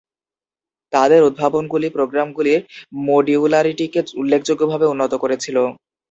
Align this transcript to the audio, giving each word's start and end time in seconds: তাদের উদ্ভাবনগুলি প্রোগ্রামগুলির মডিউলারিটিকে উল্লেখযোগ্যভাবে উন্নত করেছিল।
তাদের 0.93 1.21
উদ্ভাবনগুলি 1.23 1.87
প্রোগ্রামগুলির 1.91 2.61
মডিউলারিটিকে 3.07 3.99
উল্লেখযোগ্যভাবে 4.21 4.85
উন্নত 4.93 5.13
করেছিল। 5.23 5.57